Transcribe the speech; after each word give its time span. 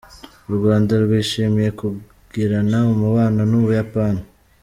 U 0.49 0.51
Rwanda 0.57 0.93
rwishimiye 1.03 1.69
kugirana 1.79 2.77
umubano 2.93 3.41
n’u 3.49 3.59
Buyapani. 3.63 4.21